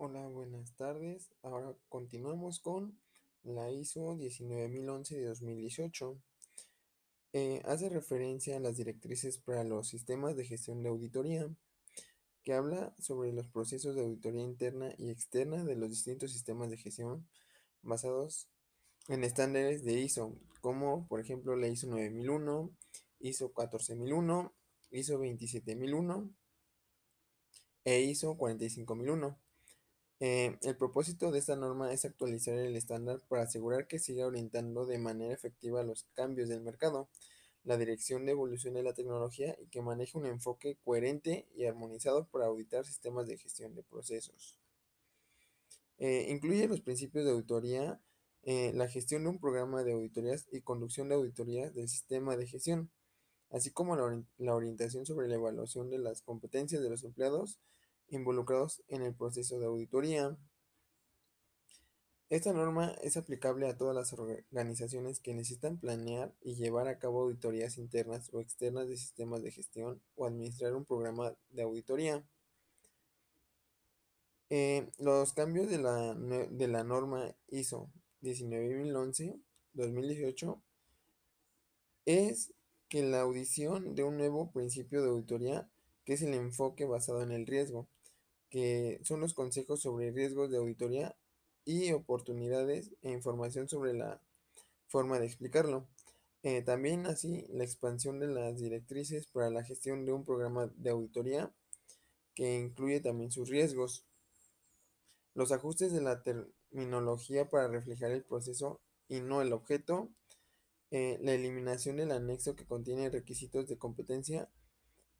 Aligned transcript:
Hola, 0.00 0.28
buenas 0.28 0.76
tardes. 0.76 1.28
Ahora 1.42 1.74
continuamos 1.88 2.60
con 2.60 2.96
la 3.42 3.72
ISO 3.72 4.14
19011 4.14 5.16
de 5.16 5.26
2018. 5.26 6.22
Eh, 7.32 7.62
hace 7.64 7.88
referencia 7.88 8.56
a 8.56 8.60
las 8.60 8.76
directrices 8.76 9.38
para 9.38 9.64
los 9.64 9.88
sistemas 9.88 10.36
de 10.36 10.44
gestión 10.44 10.84
de 10.84 10.90
auditoría, 10.90 11.50
que 12.44 12.52
habla 12.52 12.94
sobre 13.00 13.32
los 13.32 13.48
procesos 13.48 13.96
de 13.96 14.02
auditoría 14.02 14.42
interna 14.42 14.94
y 14.98 15.10
externa 15.10 15.64
de 15.64 15.74
los 15.74 15.90
distintos 15.90 16.30
sistemas 16.30 16.70
de 16.70 16.76
gestión 16.76 17.28
basados 17.82 18.48
en 19.08 19.24
estándares 19.24 19.82
de 19.84 19.94
ISO, 19.98 20.38
como 20.60 21.08
por 21.08 21.18
ejemplo 21.18 21.56
la 21.56 21.66
ISO 21.66 21.88
9001, 21.88 22.70
ISO 23.18 23.52
14001, 23.52 24.54
ISO 24.92 25.18
27001 25.18 26.30
e 27.84 28.00
ISO 28.02 28.36
45001. 28.36 29.47
Eh, 30.20 30.58
el 30.62 30.76
propósito 30.76 31.30
de 31.30 31.38
esta 31.38 31.54
norma 31.54 31.92
es 31.92 32.04
actualizar 32.04 32.58
el 32.58 32.74
estándar 32.74 33.20
para 33.28 33.42
asegurar 33.42 33.86
que 33.86 34.00
siga 34.00 34.26
orientando 34.26 34.84
de 34.84 34.98
manera 34.98 35.32
efectiva 35.32 35.84
los 35.84 36.06
cambios 36.14 36.48
del 36.48 36.60
mercado, 36.60 37.08
la 37.62 37.76
dirección 37.76 38.26
de 38.26 38.32
evolución 38.32 38.74
de 38.74 38.82
la 38.82 38.94
tecnología 38.94 39.56
y 39.60 39.68
que 39.68 39.80
maneje 39.80 40.18
un 40.18 40.26
enfoque 40.26 40.76
coherente 40.84 41.46
y 41.54 41.66
armonizado 41.66 42.26
para 42.28 42.46
auditar 42.46 42.84
sistemas 42.84 43.28
de 43.28 43.38
gestión 43.38 43.74
de 43.76 43.84
procesos. 43.84 44.56
Eh, 45.98 46.26
incluye 46.30 46.66
los 46.66 46.80
principios 46.80 47.24
de 47.24 47.32
auditoría, 47.32 48.00
eh, 48.42 48.72
la 48.74 48.88
gestión 48.88 49.24
de 49.24 49.30
un 49.30 49.38
programa 49.38 49.84
de 49.84 49.92
auditorías 49.92 50.48
y 50.50 50.62
conducción 50.62 51.08
de 51.08 51.16
auditorías 51.16 51.74
del 51.74 51.88
sistema 51.88 52.36
de 52.36 52.46
gestión, 52.46 52.90
así 53.50 53.70
como 53.70 53.96
la 53.96 54.54
orientación 54.54 55.06
sobre 55.06 55.28
la 55.28 55.36
evaluación 55.36 55.90
de 55.90 55.98
las 55.98 56.22
competencias 56.22 56.82
de 56.82 56.90
los 56.90 57.04
empleados 57.04 57.58
involucrados 58.10 58.82
en 58.88 59.02
el 59.02 59.14
proceso 59.14 59.58
de 59.58 59.66
auditoría. 59.66 60.36
Esta 62.30 62.52
norma 62.52 62.94
es 63.02 63.16
aplicable 63.16 63.68
a 63.68 63.76
todas 63.76 63.94
las 63.94 64.12
organizaciones 64.12 65.20
que 65.20 65.32
necesitan 65.32 65.78
planear 65.78 66.34
y 66.42 66.56
llevar 66.56 66.88
a 66.88 66.98
cabo 66.98 67.22
auditorías 67.22 67.78
internas 67.78 68.28
o 68.32 68.40
externas 68.40 68.88
de 68.88 68.98
sistemas 68.98 69.42
de 69.42 69.50
gestión 69.50 70.02
o 70.14 70.26
administrar 70.26 70.74
un 70.74 70.84
programa 70.84 71.34
de 71.50 71.62
auditoría. 71.62 72.22
Eh, 74.50 74.90
los 74.98 75.32
cambios 75.32 75.70
de 75.70 75.78
la, 75.78 76.14
de 76.14 76.68
la 76.68 76.84
norma 76.84 77.34
ISO 77.48 77.90
19011-2018 78.22 80.60
es 82.06 82.52
que 82.88 83.02
la 83.02 83.20
audición 83.20 83.94
de 83.94 84.04
un 84.04 84.16
nuevo 84.16 84.50
principio 84.50 85.02
de 85.02 85.08
auditoría 85.08 85.68
que 86.04 86.14
es 86.14 86.22
el 86.22 86.34
enfoque 86.34 86.86
basado 86.86 87.22
en 87.22 87.32
el 87.32 87.46
riesgo 87.46 87.86
que 88.50 89.00
son 89.04 89.20
los 89.20 89.34
consejos 89.34 89.80
sobre 89.80 90.10
riesgos 90.10 90.50
de 90.50 90.58
auditoría 90.58 91.16
y 91.64 91.92
oportunidades 91.92 92.92
e 93.02 93.10
información 93.10 93.68
sobre 93.68 93.94
la 93.94 94.22
forma 94.86 95.18
de 95.18 95.26
explicarlo. 95.26 95.86
Eh, 96.42 96.62
también 96.62 97.06
así 97.06 97.46
la 97.50 97.64
expansión 97.64 98.20
de 98.20 98.28
las 98.28 98.60
directrices 98.60 99.26
para 99.26 99.50
la 99.50 99.64
gestión 99.64 100.06
de 100.06 100.12
un 100.12 100.24
programa 100.24 100.70
de 100.76 100.90
auditoría 100.90 101.52
que 102.34 102.56
incluye 102.56 103.00
también 103.00 103.30
sus 103.30 103.48
riesgos. 103.48 104.06
Los 105.34 105.52
ajustes 105.52 105.92
de 105.92 106.00
la 106.00 106.22
terminología 106.22 107.48
para 107.48 107.68
reflejar 107.68 108.12
el 108.12 108.24
proceso 108.24 108.80
y 109.08 109.20
no 109.20 109.42
el 109.42 109.52
objeto. 109.52 110.10
Eh, 110.90 111.18
la 111.20 111.34
eliminación 111.34 111.96
del 111.96 112.12
anexo 112.12 112.56
que 112.56 112.64
contiene 112.64 113.10
requisitos 113.10 113.68
de 113.68 113.76
competencia 113.76 114.48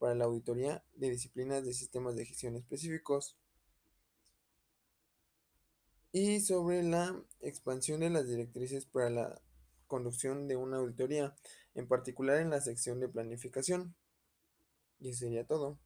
para 0.00 0.14
la 0.14 0.24
auditoría 0.24 0.82
de 0.94 1.10
disciplinas 1.10 1.64
de 1.64 1.74
sistemas 1.74 2.16
de 2.16 2.24
gestión 2.24 2.56
específicos 2.56 3.36
y 6.10 6.40
sobre 6.40 6.82
la 6.82 7.22
expansión 7.42 8.00
de 8.00 8.10
las 8.10 8.26
directrices 8.26 8.86
para 8.86 9.10
la 9.10 9.42
conducción 9.86 10.48
de 10.48 10.56
una 10.56 10.78
auditoría, 10.78 11.36
en 11.74 11.86
particular 11.86 12.38
en 12.38 12.50
la 12.50 12.60
sección 12.60 12.98
de 12.98 13.08
planificación. 13.08 13.94
Y 15.00 15.10
eso 15.10 15.20
sería 15.20 15.46
todo. 15.46 15.78